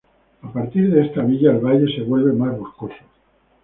[0.41, 3.03] A partir de esta villa el valle se vuelve más boscoso.